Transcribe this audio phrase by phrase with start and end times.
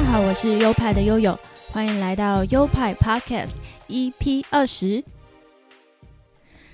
[0.00, 1.38] 大家好，我是优派的悠悠，
[1.70, 3.56] 欢迎来到优派 Podcast
[3.86, 5.04] EP 二十。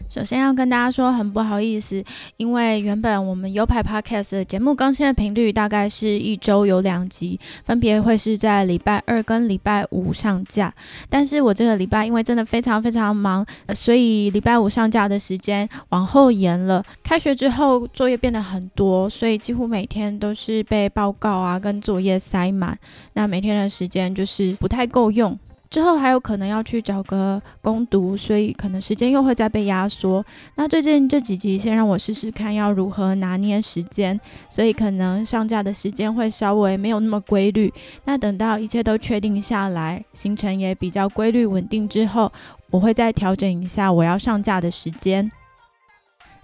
[0.09, 2.03] 首先要跟大家说，很不好意思，
[2.37, 10.73] 因为原本我们优派 Podcast 的节目更新的频率大概是一周有两集，分别会是在礼拜二跟礼拜五上架。
[11.09, 16.83] 但是我这个礼拜因为真的非常非常忙，所以礼拜五上架的时间往后延了。
[17.03, 22.79] 开学之后作业变得很多，所以几乎每天都是被报告啊跟作业塞满，
[23.15, 25.39] 那每天的时间就是不太够用。
[25.69, 30.25] 之后还有可能要去找个攻读，所以可能时间又会再被压缩。
[30.55, 37.73] 那最近这几集先让我试试看要如何拿捏时间，所以可能上架的时间会稍微没有那么规律。
[38.05, 42.33] 那等到一切都确定下来，行程也比较规律稳定之后，
[42.71, 45.31] 我会再调整一下我要上架的时间。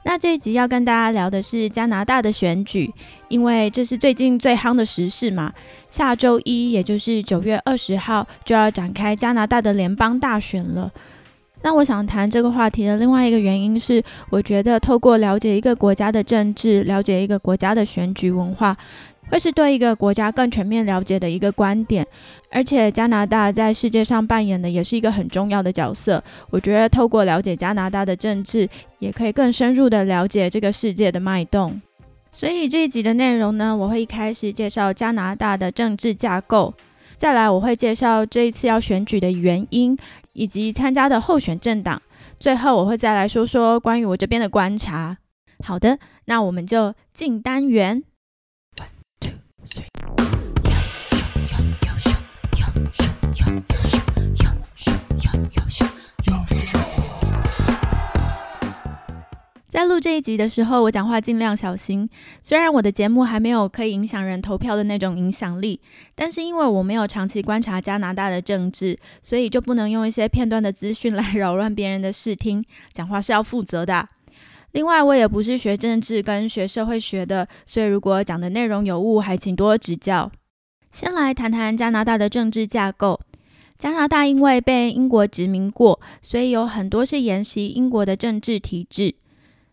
[0.04, 2.92] 那这一集要跟大家聊的是加拿大的选举，
[3.28, 5.52] 因为这是最近最夯的时事嘛。
[5.88, 10.90] 下周一，也就是九月二十号，就要展开加拿大的联邦大选了。
[11.64, 18.76] 那我想谈这个话题的另外一个原因是，我觉得透过了解一个国家的政治，了解一个国家的选举文化。
[19.32, 22.06] 会是对一个国家更全面了解的一个观点，
[22.50, 26.22] 而且加拿大在世界上扮演的也是一个很重要的角色。
[26.50, 31.80] 我觉得透过了解加拿大的政治，也可以更深入的了解这个世界的脉动。
[32.30, 36.74] 所以这一集的内容呢，我会一开始介绍加拿大的政治架构，
[37.16, 39.96] 再来我会介绍这一次要选举的原因
[40.34, 42.02] 以及参加的候选政党，
[42.38, 45.16] 最后我会再来说说关于我这边的观察。
[45.64, 48.02] 好的，那我们就进单元。
[59.68, 62.08] 在录这一集的时候，我讲话尽量小心。
[62.42, 65.80] 虽然我的节目还没有可以影响人投票的那种影响力，
[66.16, 72.64] 但是因为我没有长期观察加拿大的政治，所以就不能用一些片段的资讯来扰乱别人的视听。
[72.92, 74.08] 讲话是要负责的。
[74.72, 80.32] 另外，我也不是学政治跟学社会学的，所以如果讲的内容有误，还请多指教。
[80.90, 83.20] 先来谈谈加拿大的政治架构。
[83.78, 89.14] 加拿大因为被英国殖民过，所以有很多是沿袭英国的政治体制。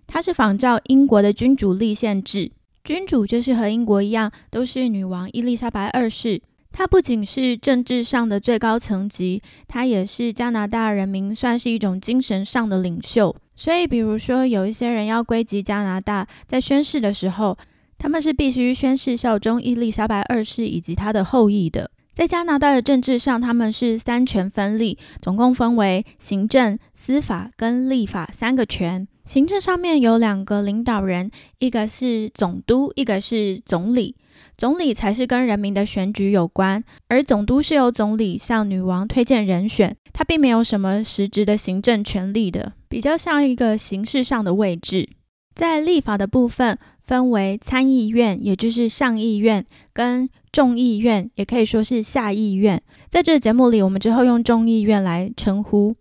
[0.08, 2.52] 它是仿照英国的君主立宪制，
[2.84, 6.42] 君主就是和英国一样，都是女王伊丽莎白二世。
[6.72, 13.36] 她不仅是政治上的最高层级，她也是加拿大人民算是一种精神上的领袖。
[13.60, 17.58] 所以，比如说，有一些人要归籍加拿大，在宣誓的时候，
[17.98, 21.92] 他们是必须宣誓效忠伊丽莎白二世以及她的后裔的。
[22.14, 29.06] 在加拿大的政治上，他们是三权分立，总共分为行政、司法跟立法三个权。
[29.26, 34.16] 行政上面有两个领导人，一个是总督，一个是总理。
[34.58, 45.08] 总理才是跟人民的选举有关，而总督是由总理向女王推荐人选，他并没有什么实质的行政权力的，比较像一个形式上的位置。
[45.56, 52.82] 在立法的部分，分为参议院，也就是上议院，跟众议院，也可以说是下议院。
[53.10, 55.96] 在这个节目里，我们之后用众议院来称呼。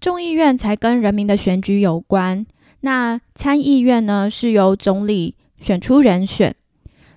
[0.00, 2.46] 众议院才跟人民的选举有关，
[2.80, 6.54] 那参议院呢，是由总理选出人选。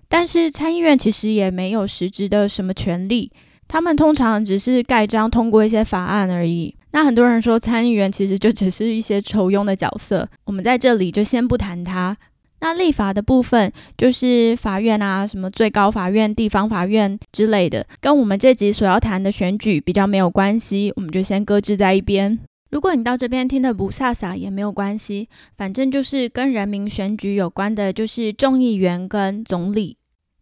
[0.08, 3.32] 但是参议院其实也没有实质的什么权利，
[3.68, 6.76] 他们通常只是盖章通过一些法案而已。
[6.96, 12.16] 那很多人说参议员其实就只是一些抽佣的角色，我们在这里就先不谈他。
[12.62, 22.40] 那立法的部分就是法院啊，什么最高法院、地方法院之类的，跟我们这集所要谈的选举比较没有关系，我们就先搁置在一边。
[22.72, 25.28] 如果你到这边听的不飒飒也没有关系，
[25.58, 29.98] 反正就是跟人民选举有关的，就是众议员跟总理。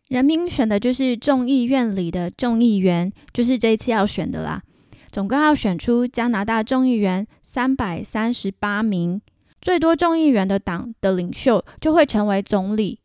[0.08, 4.61] 人民选的就是众议院里的众议员，就是这一次要选的啦。
[5.14, 9.22] 总共要选出加拿大众议员三百三十八名，
[9.62, 13.00] 最多众议员的党的领袖就会成为总理。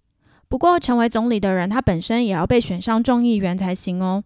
[0.49, 4.25] 不过，成为总理的人他本身也要被选上众议员才行哦。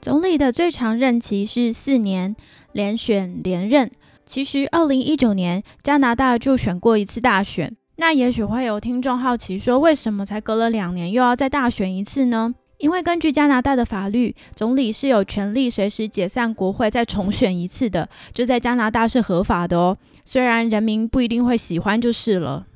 [0.00, 2.34] 总理的最长任期是四年，
[2.72, 3.88] 连选连任。
[4.24, 7.75] 其实，二零一九年加拿大就选过一次大选。
[7.96, 12.54] 那也许会有听众好奇说，为什么才隔了两年又要再大选一次呢？
[12.78, 19.96] 因为根据加拿大的法律，总理是有权利随时解散国会再重选一次的，这在加拿大是合法的哦。
[20.24, 22.66] 虽然人民不一定会喜欢，就是了。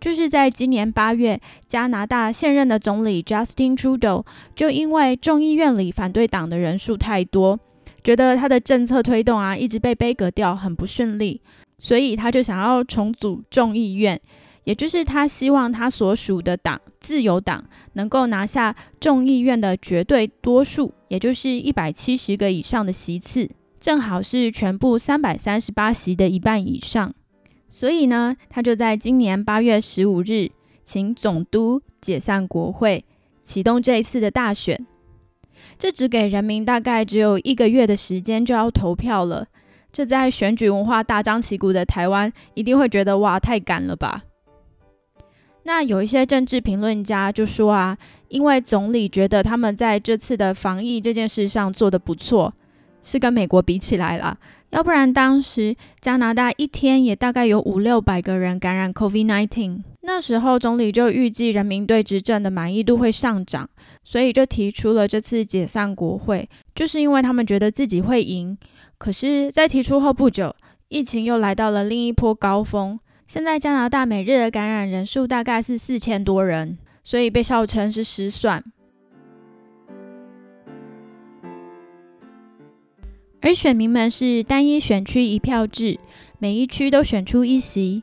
[0.00, 4.24] 就是在今年八月，加拿大现任的总理 Justin Trudeau
[4.56, 7.58] 就因为众议院里反对党的人数太多，
[8.02, 11.40] 觉得他的政策推动啊一直被背革掉，很不顺利，
[11.78, 14.20] 所以他就想要重组众议院，
[14.64, 23.48] 也就是他希望他所属的党自由党能够拿下众议院的绝对多数，也就是一百七十个以上的席次，
[23.80, 27.14] 正好是全部三百三十八席的一半以上。
[27.68, 30.50] 所以呢，他就在今年八月十五日，
[30.84, 33.04] 请总督解散国会，
[33.44, 34.84] 启动这一次的大选。
[35.78, 39.46] 这只给人民大概只有一个月的时间就要投票了。
[39.90, 44.22] 这在选举文化大张旗鼓的台湾，一定会觉得哇，太赶了吧？
[45.64, 47.98] 那有一些政治评论家就说啊，
[48.28, 52.54] 因为总理觉得他们在这次的防疫这件事上做得不错，
[53.02, 54.38] 是跟美国比起来啦。
[54.70, 63.68] 要不然当时加拿大一天也大概有五六百个人感染 COVID-19，那时候总理就预计人民对执政的满意度会上涨，
[64.04, 68.56] 所以就提出了这次解散国会，就是因为他们觉得自己会赢。
[68.98, 70.52] 可是，在提出后不久，
[70.88, 72.98] 疫情又来到了另一波高峰。
[73.26, 78.64] 现在加拿大每日的感染人数大概是四千多人，所以被笑称是失算。
[83.40, 86.00] 而选民们是单一选区一票制，
[86.38, 88.02] 每一区都选出一席。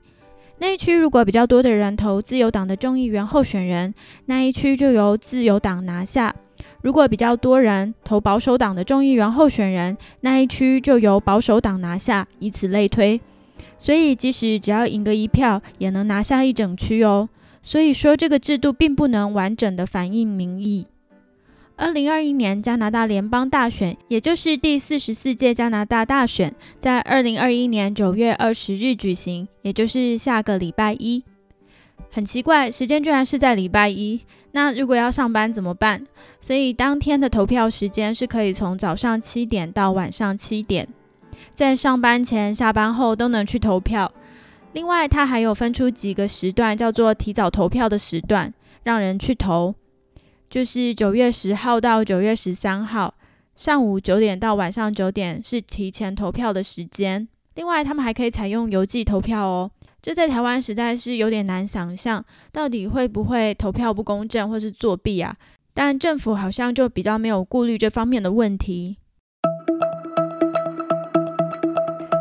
[0.60, 3.94] 那一区如果比较多的人投自由党的众议员候选人，
[4.28, 6.34] 那一区就由自由党拿下；
[6.82, 13.20] 如果比较多人投保守党的众议员候选人，那一区就由保守党拿下，以此类推。
[13.78, 17.28] 所以，即使只要赢个一票，也能拿下一整区哦。
[17.62, 20.88] 所以说，这个制度并不能完整的反映民意。
[21.76, 31.22] 二零二一年加拿大联邦大选，也就是第四十四届加拿大大选，在二零二一年九月二十日举行，也就是下个礼拜一。
[32.10, 34.22] 很奇怪，时间居然是在礼拜一。
[34.56, 36.08] 那如果要上班怎么办？
[36.40, 40.88] 所以当天的投票时间是可以从早上七点到晚上七点，
[41.54, 44.10] 在上班前、下班后都能去投票。
[44.72, 48.54] 另外，它还有分出几个时段，叫做提早投票的时段，
[48.84, 49.76] 让人去投。
[50.50, 53.14] 就是九月十号到九月十三号
[53.58, 57.28] 上午九点到晚上九点是提前投票的时间。
[57.56, 59.72] 另外，他们还可以采用邮寄投票哦。
[60.06, 65.36] 这在台湾实在是有点难想象，到底会不会投票不公正或是作弊啊？
[65.74, 68.98] 但政府好像就比较没有顾虑这方面的问题。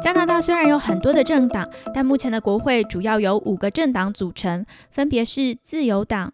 [0.03, 6.33] 加拿大虽然有很多的政党，但目前的国会主要由五个政党组成，分别是自由党、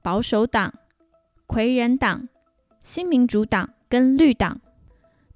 [0.00, 0.72] 保守党。
[1.46, 2.26] 魁人党、
[2.80, 4.58] 新民主党跟绿党，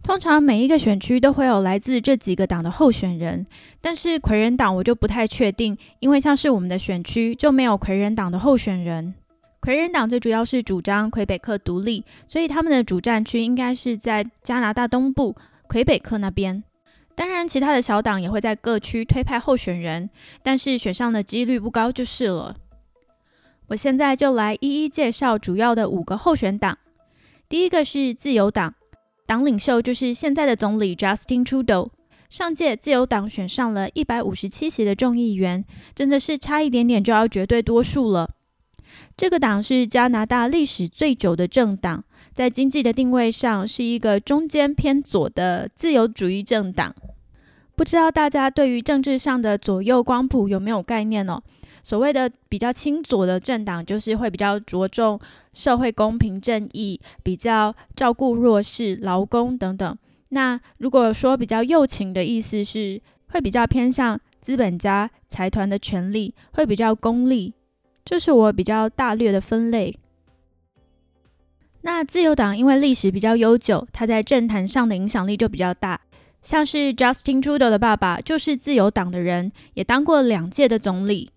[0.03, 3.47] 通常每一个选区都会有来自这几个党的候选人。
[3.81, 9.15] 但是魁人党我就不太确定，因为像是我们的选区就没有魁人党的候选人。
[9.61, 15.37] 魁人党最主要是主张魁北克独立，所以他们的主战区应该是在加拿大东部
[15.69, 16.65] 魁北克那边。
[17.15, 20.11] 当然，其他的小党也会在各区推派候选人，
[20.43, 22.57] 但是选上的几率不高就是了。
[23.69, 26.77] 我现在就来一一介绍主要的五个候选党。
[27.49, 28.75] 第一个是自由党，
[29.33, 31.89] 党领袖就是现在的总理 Justin Trudeau。
[32.29, 35.65] 上届自由党选上了一百五十七席的众议员，
[35.95, 38.29] 真的是差一点点就要绝对多数了。
[39.17, 42.05] 这个党是加拿大历史最久的政党，
[42.35, 46.95] 在经济的定位上是一个中间偏左的自由主义政党。
[47.75, 51.43] 不知道大家对于政治上的左右光谱有没有概念哦？
[51.83, 55.19] 所谓的比较亲左的政党，就是会比较着重
[55.53, 59.99] 社会公平正义，比较照顾弱势、劳工等等。
[60.29, 67.55] 那如果说比较右倾的意思是，会比较偏向资本家、财团的权利，会比较功利。
[68.05, 69.95] 这是我比较大略的分类。
[71.83, 76.01] 那自由党因为历史比较悠久，它在政坛上的影响力就比较大。
[76.41, 81.31] 像是 Justin Trudeau 的爸爸就是自由党的人，也当过两届的总理。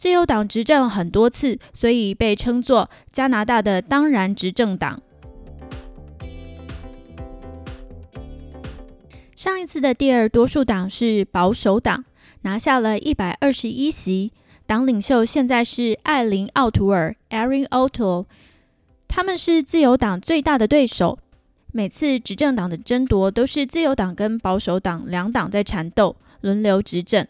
[0.00, 4.98] 自由党执政很多次，所以被称作加拿大的当然执政党。
[9.36, 12.02] 上一次的第二多数党是保守党，
[12.40, 14.32] 拿下了一百二十一席，
[14.66, 18.24] 党领袖现在是艾琳·奥图尔 （Erin O'Toole）。
[19.06, 21.18] 他们是自由党最大的对手，
[21.72, 27.26] 每次执政党的争夺都是自由党跟保守党两党在缠斗，轮流执政。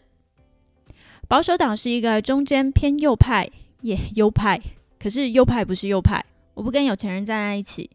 [1.31, 3.49] 保守党是一个中间偏右派，
[3.83, 4.59] 也右派，
[4.99, 6.21] 可是右派不是右派。
[6.53, 7.89] 我不跟有钱人站在一起，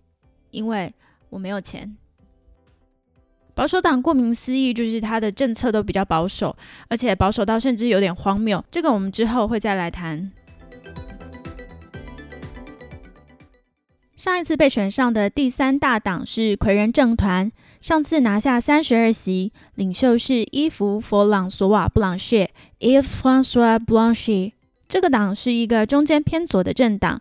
[0.52, 0.90] 因为
[1.28, 1.98] 我没有钱。
[3.54, 6.56] 保守党顾名思义就是它的政策都比较保守，
[6.88, 8.64] 而且保守到甚至有点荒谬。
[8.70, 10.32] 这个我们之后会再来谈。
[14.16, 17.52] 上一次被选上的第三大党是魁人政团，
[17.82, 24.52] 上次拿下三十二席，领袖是伊芙·佛朗索瓦·布朗谢 （Yves François Blanchet）。
[24.88, 27.20] 这个党是一个中间偏左的政党，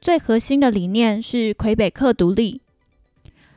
[0.00, 2.60] 最核心的理念是魁北克独立。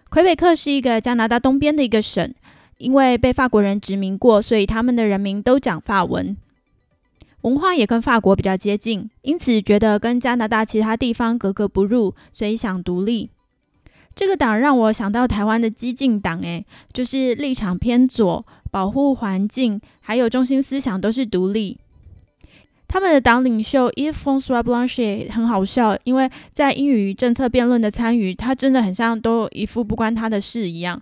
[0.09, 2.33] 魁北克是一个加拿大东边的一个省，
[2.77, 6.35] 因为被法国人殖民过，所以他们的人民都讲法文。
[7.41, 13.29] 文化也跟法国比较接近，因此觉得跟加拿大其他地方格格不入，所以想独立。
[14.13, 21.77] 这个党让我想到台湾的激进党，诶，就是立场偏左，保护环境，还有中心思想都是独立。
[22.87, 30.99] 他们的党领袖 Yves François Blanchet 很好笑，因为在英语政策辩论的参与，他真的很像都一副不关他的事一样。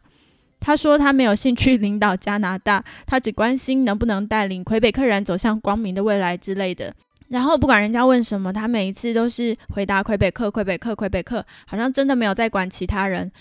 [0.59, 6.93] 他说他没有兴趣领导加拿大，他只关心能不能带领魁北克人走向光明的未来之类的。
[7.29, 13.31] 然后不管人家问什么，他每一次都是回答魁北克、魁北克、魁北克，好像真的没有在管其他人。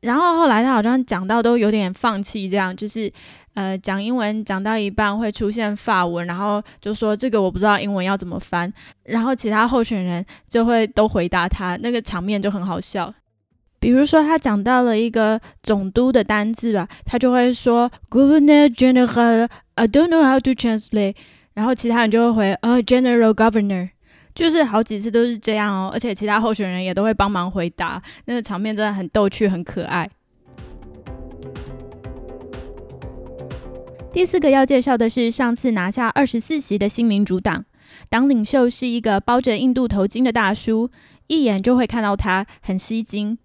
[0.00, 3.12] 然后后来他好像讲到都有点放弃，这样就是
[3.58, 8.72] 呃讲英文讲到一半会出现法文，然后就说这个我不知道英文要怎么翻，
[9.02, 13.12] 然后其他候选人就会都回答他，那个场面就很好笑。
[13.80, 21.16] 比如说，他讲到了一个总督的单字吧，他就会说 Governor General，I don't know how to translate。
[21.54, 23.88] 然后其他人就会回呃 General Governor，
[24.36, 25.90] 就是好几次都是这样哦。
[25.92, 30.08] 而且其他候选人也都会帮忙回答，那个场面真的很逗趣，很可爱。
[34.18, 37.64] 第四个要介绍的是上次拿下二十四席的新民主党，
[38.08, 40.90] 党领袖是一个包着印度头巾的大叔，
[41.28, 43.38] 一眼就会看到他，很吸睛。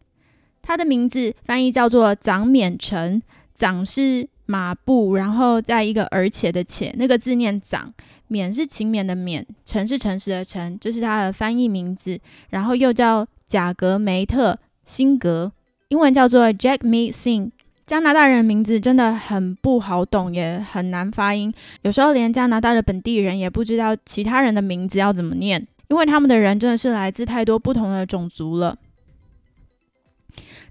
[0.63, 3.21] 他的名字翻译叫做长勉成，
[3.55, 7.93] 长是马步，然后在一个而且的且，那个字念长，
[8.31, 12.19] 勉是勤勉的勉，诚是诚实的诚，这是他的翻译名字。
[12.49, 15.51] 然后又叫贾格梅特辛格，
[15.89, 17.51] 英文叫做 Jack Me Sing。
[17.85, 28.77] 加拿大人名字真的很不好懂，也很难发音，有时候连加拿大的本地人也不知道其他人的名字要怎么念，因为他们的人真的是来自太多不同的种族了。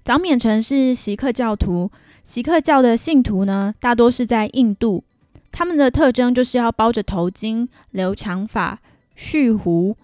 [0.03, 1.91] 长勉成是锡克教徒，
[2.23, 5.03] 锡克教的信徒呢，大多是在印度。
[5.51, 8.79] 他们的特征就是要包着头巾、留长发、
[9.15, 9.95] 蓄胡、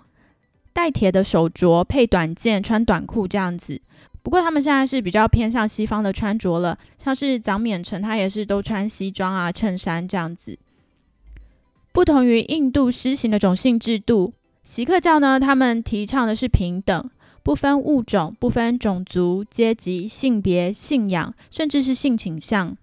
[0.71, 3.81] 戴铁的手镯、配短剑、穿短裤这样子。
[4.29, 10.55] 不过他们现在是比较偏向西方的穿着了，像是长勉成，他也是都穿西装啊、衬衫这样子。
[11.91, 14.31] 不同于印度施行的种姓制度，
[14.61, 17.09] 锡克教呢，他们提倡的是平等。
[17.41, 22.77] 不分物种，不分种族、阶级、性别、信仰，甚至是性倾向。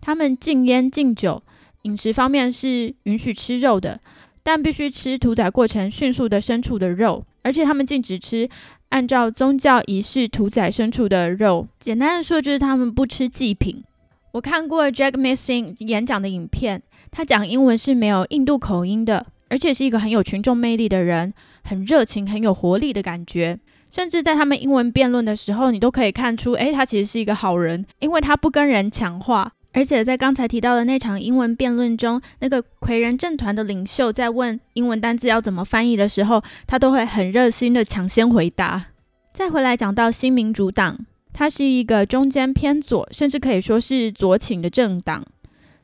[0.00, 1.42] 他们禁烟禁酒，
[1.82, 4.00] 饮食方面是允许吃肉的，
[4.44, 8.48] 但必须吃屠宰过程迅速的牲畜的肉，而且他们禁止吃
[8.90, 11.68] 按照宗教仪式屠宰牲畜的肉。
[11.78, 13.84] 简单的说，就是他们不吃祭品。
[14.32, 21.32] 我看过 Jack Missing 演讲的影片，他讲英文是没有印度口音的，而且是一个很有群众魅力的人，
[21.64, 23.58] 很热情、很有活力的感觉。
[23.90, 29.52] 甚至在他们英文辩论的时候，你都可以看出，诶，他其实是一个好人，因为他不跟人抢话。
[29.72, 38.86] 而且在刚才提到的那场英文辩论中，那个魁人政团的领袖在问英文单字要怎么翻译的时候，他都会很热心的抢先回答。
[39.32, 40.98] 再回来讲到新民主党，
[41.32, 45.24] 它是一个中间偏左，甚至可以说是左倾的政党。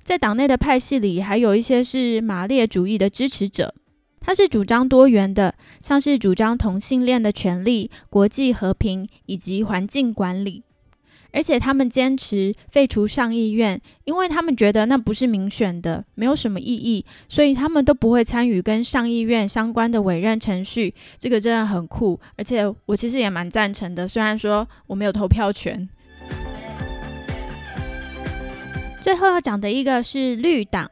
[0.02, 3.74] 在党内的派系里，还有一些是马列主义的支持者。
[4.20, 10.62] 他是主张多元的，像是主张同性恋的权利、国际和平以及环境管理，
[11.34, 20.94] 而且他们坚持废除上议院，因为他们觉得那不是民选的，没有什么意义，所以他们都不会参与跟上议院相关的委任程序。
[21.18, 25.88] 这个真的很酷，而且我其实也蛮赞成的，虽然说我没有投票权。
[29.00, 30.88] 最后要讲的一个是绿党，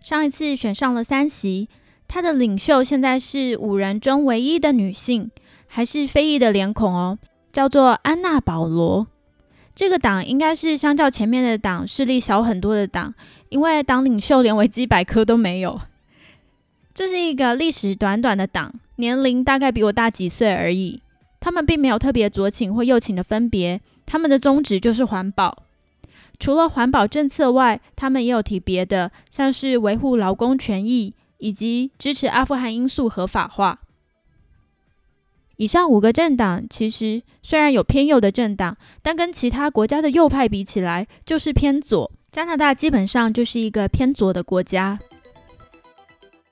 [0.00, 1.68] 上一次选上了三席。
[2.06, 5.30] 他的领袖现在是五人中唯一的女性，
[5.66, 7.18] 还是非裔的脸孔哦，
[7.52, 9.06] 叫做安娜保罗。
[9.80, 13.14] 这个党应该是相较前面的党势力小很多的党，
[13.48, 15.80] 因为党领袖连维基百科都没有。
[16.92, 21.00] 这是一个历史短短的党，年龄大概比我大几岁而已。
[21.40, 25.62] 他们并没有特别左倾或右倾的分别，他们的宗旨就是环保。
[26.38, 31.14] 除了环保政策外，他们也有提别的，像是维护劳工权益。
[31.38, 33.80] 以及支持阿富汗因素合法化。
[35.60, 42.10] 以上五个政党其实虽然有偏右的政党，但跟其他国家的右派比起来，就是偏左。
[42.32, 44.98] 加拿大基本上就是一个偏左的国家。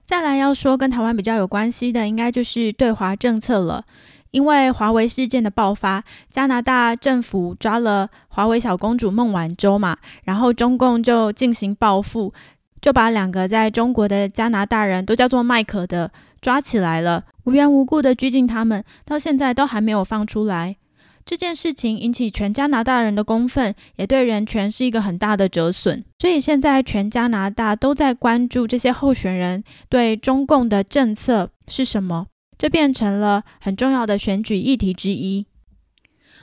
[0.05, 3.83] 再来要说跟台湾比较有关系的，应该就是对华政策了。
[4.31, 12.35] 因为华为事件的爆发，加拿大政府抓了华为小公主孟晚舟嘛，然后中共就进行报复，
[12.83, 16.13] 就把两个在中国的加拿大人都叫做麦克的
[16.43, 20.77] 抓起来了，无缘无故的拘禁他们，到现在都还没有放出来。
[21.25, 26.05] 这件事情引起全加拿大人的公愤，也对人权是一个很大的折损。
[26.19, 32.27] 所以现在全加拿大都在关注这些候选人对中共的政策是什么，
[32.59, 35.47] 这变成了很重要的选举议题之一。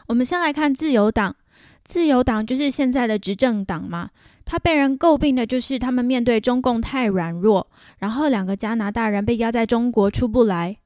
[0.07, 1.35] 我们先来看自由党，
[1.83, 4.09] 自由党就是现在的执政党嘛，
[4.43, 7.67] 他被人诟病的就是他们面对中共太软弱，
[7.99, 10.77] 然后两个加拿大人被压在中国出不来。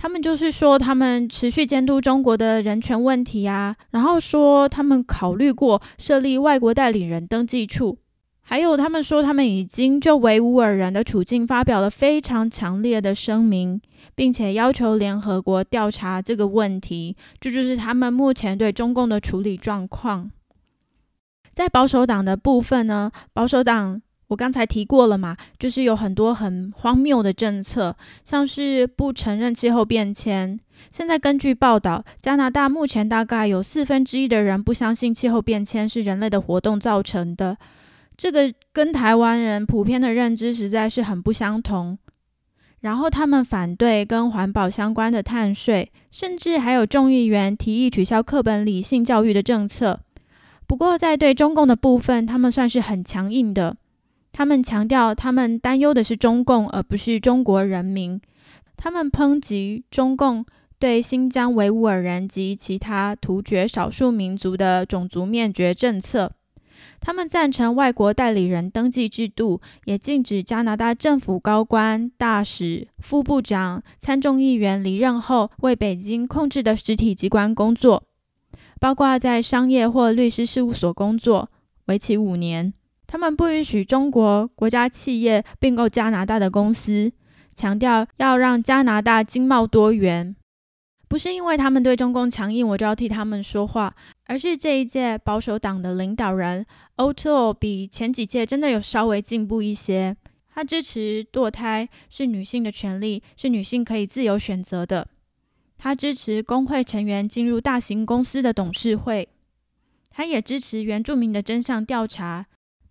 [0.00, 7.98] 他们就是说，他们持续监督中国的人权问题啊，然后说他们考虑过设立外国代理人登记处，
[8.42, 13.80] 还有他们说他们已经就维吾尔人的处境发表了非常强烈的声明，
[14.14, 17.16] 并且要求联合国调查这个问题。
[17.40, 20.30] 这就是他们目前对中共的处理状况。
[21.52, 24.00] 在保守党的部分呢，保守党。
[24.28, 30.58] 我刚才提过了嘛，就是有很多很荒谬的政策，像是不承认气候变迁。
[30.90, 37.56] 现在根据报道，加拿大目前大概有四分之一的人不相信气候变迁是人类的活动造成的，
[38.16, 41.98] 这个跟台湾人普遍的认知实在是很不相同。
[42.80, 49.98] 然后他们反对跟环保相关的碳税，甚至还有众议员提议取消课本理性教育的政策。
[50.66, 53.76] 不过在对中共的部分，他们算是很强硬的。
[54.32, 58.20] 他们强调，他们担忧的是中共，而不是中国人民。
[58.76, 60.46] 他们抨击中共
[60.78, 66.32] 对新疆维吾尔人及其他突厥少数民族的种族灭绝政策。
[67.00, 78.04] 他们赞成外国代理人登记制度，也禁止加拿大政府高官、大使、副部长、参众议员离任后为北京控制的实体机关工作，
[78.78, 81.50] 包括在商业或律师事务所工作，
[81.86, 82.72] 为期五年。
[83.08, 87.10] 他们不允许中国国家企业并购加拿大的公司，
[87.54, 90.36] 强调要让加拿大经贸多元。
[91.08, 96.66] 不是因为他们对中共强硬，我就要替他们说话，而是这一届保守党的领导人
[96.96, 100.14] o t o 比前几届真的有稍微进步一些。
[100.54, 105.08] 他支持堕胎是女性的权利，是女性可以自由选择的。
[105.78, 109.26] 他支持工会成员进入大型公司的董事会。
[110.10, 112.44] 他也支持原住民的真相调查。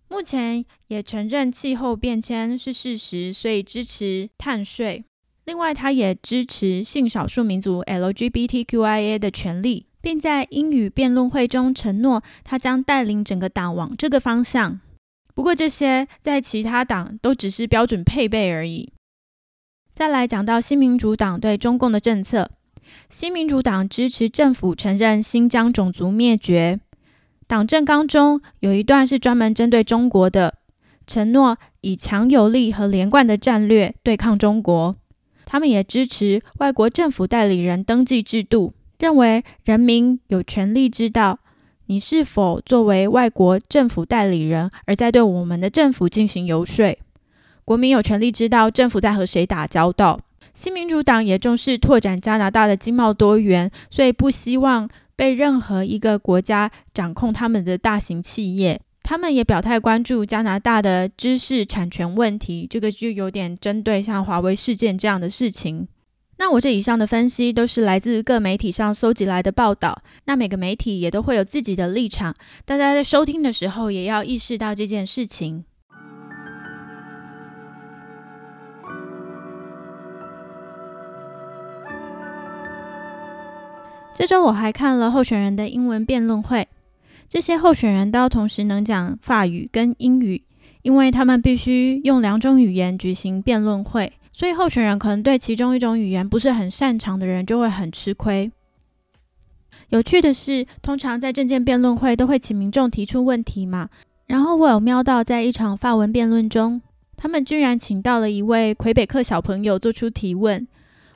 [0.08, 5.04] 目前也承认气候变迁是事实，所以支持碳税。
[5.44, 14.80] 另外，他也支持性少数民族 LGBTQIA 的权利，并在英语辩论会中承诺，他将带领整个党往这个方向。
[15.34, 18.92] 不过，这些在其他党都只是标准配备而已。
[19.92, 22.50] 再来讲到新民主党对中共的政策，
[23.08, 26.80] 新民主党支持政府承认新疆种族灭绝。
[27.48, 30.52] 党政纲中有一段是专门针对中国的，
[31.06, 34.94] 承诺以强有力和连贯的战略对抗中国。
[35.46, 41.38] 他们也支持外国政府代理人登记制度，认为人民有权利知道
[41.86, 46.94] 你是否作为外国政府代理人而在对我们的政府进行游说。
[47.64, 50.20] 国民有权利知道政府在和谁打交道。
[50.52, 54.86] 新民主党也重视拓展加拿大的经贸多元，所以不希望。
[55.18, 62.68] 被任何一个国家掌控他们的大型企业，他们也表态关注加拿大的知识产权问题。
[62.70, 65.88] 这个就有点针对像华为事件这样的事情。
[66.36, 70.00] 那我这以上的分析都是来自各媒体上搜集来的报道。
[70.26, 72.32] 那每个媒体也都会有自己的立场，
[72.64, 75.64] 大家在收听的时候也要意识到这件事情。
[84.18, 86.66] 这周我还看了候选人的英文辩论会，
[87.28, 90.42] 这些候选人都同时能讲法语跟英语，
[90.82, 98.50] 因为他们必须用两种语言举行辩论会，所以候选人可能对其中一种语言不是很擅长的人就会很吃亏。
[99.90, 103.88] 有趣的是，通常在政见辩论会都会请民众提出问题嘛，
[104.26, 106.82] 然后我有瞄到在一场法文辩论中，
[107.16, 110.66] 他们居然请到了一位魁北克小朋友做出提问。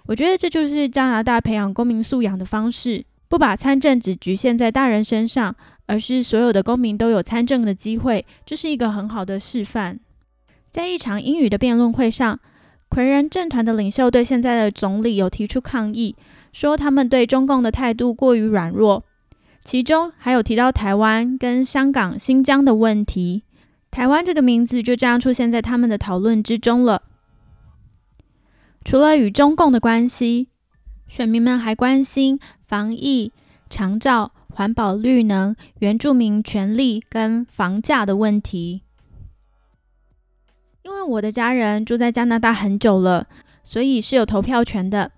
[0.07, 5.55] 我觉得这就是加拿大培养公民素养的方式，不把参政只局限在大人身上，
[5.87, 10.01] 而是所有的公民都有参政的机会，这是一个很好的示范。
[10.71, 12.39] 在一场英语的辩论会上，
[12.89, 16.17] 魁人政团的领袖对现在的总理有提出抗议，
[16.53, 19.05] 说他们对中共的态度过于软弱，
[19.65, 23.43] 其中还有提到台湾跟香港、新疆的问题。
[23.91, 27.03] 台湾这个名字就这样出现在他们的讨论之中了。
[28.85, 30.49] 除了与中共的关系，
[31.09, 33.33] 选民们还关心防疫、
[33.71, 38.83] 长照、环保、绿能、原住民权利跟房价的问题。
[40.83, 43.27] 因为我的家人住在加拿大很久了，
[43.63, 45.13] 所以是有投票权的。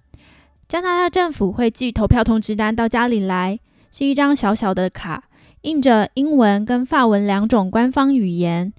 [0.68, 3.58] 加拿大政府会寄投票通知单到家里来，
[3.90, 5.24] 是一张小小的卡，
[5.62, 8.72] 印着英文跟法文两种官方语言。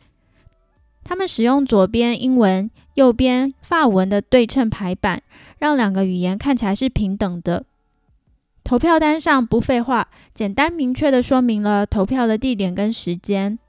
[1.06, 5.22] 他们使用左边英文、右边法文的对称排版，
[5.60, 7.64] 让两个语言看起来是平等的。
[8.64, 13.60] 投票单上不废话，简单明确的说明了投票的地点跟时间。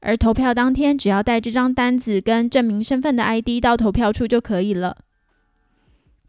[0.00, 4.98] 而投票当天，只要带这张单子跟证明身份的 ID 到投票处就可以了。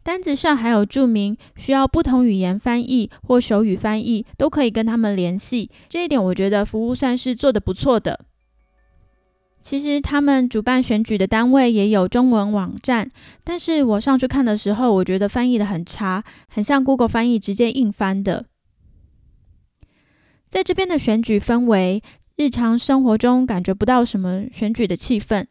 [0.02, 5.70] 单子上还有注明需要不同语言翻译或手语翻译，都可以跟他们联系。
[5.90, 8.20] 这一点我觉得服务算是做得不错的。
[9.66, 13.10] 其实他们主办选举的单位也有中文网站，
[13.42, 18.44] 但是我上去看的时候，我觉得翻译的很差，很像 Google 翻译直接硬翻的。
[20.48, 22.00] 在这边的选举氛围。
[22.36, 25.44] 日常生活中感觉不到什么选举的气氛，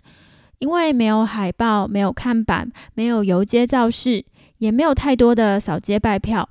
[0.59, 4.23] 因为没有海报、没有看板、没有游街造势，
[4.59, 6.47] 也没有太多的扫街拜票，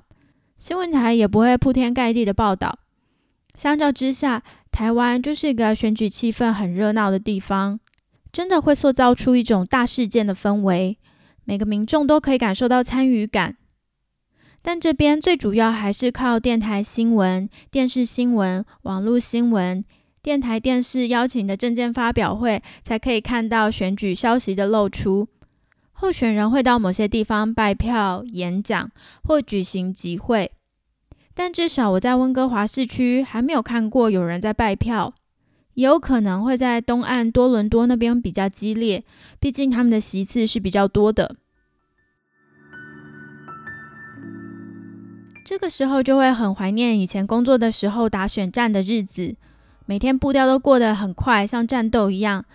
[0.57, 2.77] 新闻台也不会铺天盖地的报道。
[3.57, 4.43] 相较之下，
[4.75, 7.79] 台湾就是一个选举气氛很热闹的地方，
[8.33, 10.97] 真的会塑造出一种大事件的氛围，
[11.45, 13.55] 每个民众都可以感受到参与感。
[14.61, 19.85] 但这边最主要还是靠电台新闻、电视新闻、网络新闻。
[20.21, 25.29] 电台、电视邀请的证件发表会，才可以看到选举消息的露出。
[25.93, 28.91] 候选人会到某些地方拜票、演讲
[29.23, 30.51] 或举行集会，
[31.35, 35.13] 但至少我在温哥华市区还没有看过有人在拜票。
[35.75, 39.03] 也有可能会在东岸多伦多那边比较激烈，
[39.41, 41.35] 毕竟他们的席次是比较多的。
[45.43, 49.35] 这个时候就会很怀念以前工作的时候打选战的日子。
[49.85, 52.45] 每天步调都过得很快，像战斗一样，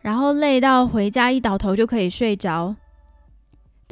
[0.00, 2.74] 然后累到回家一倒头就可以睡着。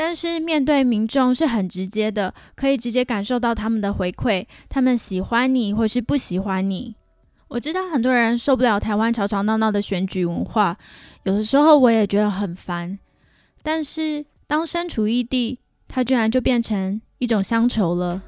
[0.01, 6.95] 但是面对民众是很直接的，可以直接感受到他们的回馈，他们喜欢你或是不喜欢你。
[7.49, 10.77] 我知道很多人受不了台湾吵吵闹闹的选举文化，
[11.25, 12.97] 有的时候我也觉得很烦。
[13.65, 15.59] 但是当身处异地，
[15.89, 18.23] 它居然就变成一种乡愁了。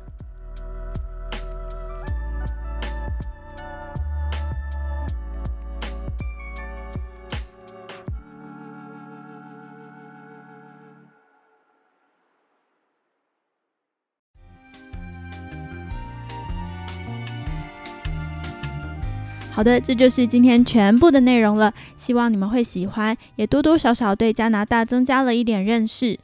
[19.60, 21.74] 好的，这就是今天全部的内容了。
[21.94, 26.18] 希望你们会喜欢，也多多少少对加拿大增加了一点认识。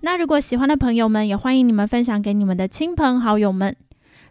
[0.00, 3.76] 那如果喜欢的朋友们，也欢迎你们分享给你们的亲朋好友们。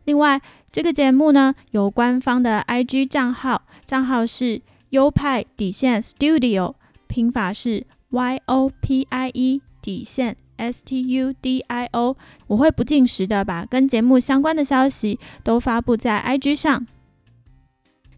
[0.04, 0.42] 另外，
[0.74, 6.74] 这个节目呢有官方的 IG 账号，账号是优派底线 Studio，
[7.08, 12.18] 拼法是 Y O P I E 底线 S T U D I O。
[12.48, 16.86] 我会不定时的把跟节目相关的消息都发布在 IG 上。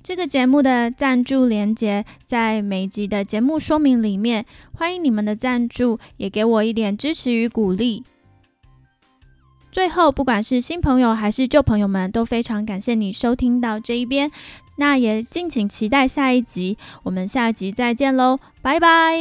[0.06, 8.04] 这个节目的赞助连接在每集的节目说明里面，欢迎你们的赞助，也给我一点支持与鼓励。
[9.72, 14.30] 最后，不管是新朋友还是旧朋友们，都非常感谢你收听到这一边，
[14.78, 19.18] 那也敬请期待下一集，我们下一集再见喽，拜拜。